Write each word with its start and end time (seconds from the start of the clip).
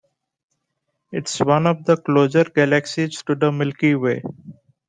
It 1.11 1.29
is 1.29 1.37
one 1.41 1.67
of 1.67 1.85
the 1.85 1.95
closer 1.95 2.43
galaxies 2.45 3.21
to 3.21 3.35
the 3.35 3.51
Milky 3.51 3.93
Way. 3.93 4.23